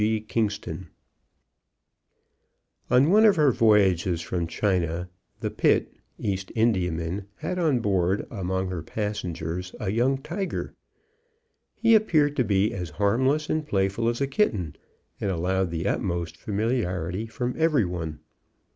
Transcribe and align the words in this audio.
G. 0.01 0.19
Kingston 0.19 0.87
On 2.89 3.11
one 3.11 3.23
of 3.23 3.35
her 3.35 3.51
voyages 3.51 4.19
from 4.19 4.47
China, 4.47 5.11
the 5.41 5.51
Pitt, 5.51 5.93
East 6.17 6.51
Indiaman, 6.55 7.27
had 7.35 7.59
on 7.59 7.81
board, 7.81 8.25
among 8.31 8.69
her 8.69 8.81
passengers, 8.81 9.75
a 9.79 9.91
young 9.91 10.17
tiger. 10.17 10.73
He 11.75 11.93
appeared 11.93 12.35
to 12.37 12.43
be 12.43 12.73
as 12.73 12.89
harmless 12.97 13.47
and 13.47 13.63
playful 13.63 14.09
as 14.09 14.19
a 14.19 14.25
kitten, 14.25 14.75
and 15.19 15.29
allowed 15.29 15.69
the 15.69 15.87
utmost 15.87 16.35
familiarity 16.35 17.27
from 17.27 17.53
every 17.55 17.85
one. 17.85 18.21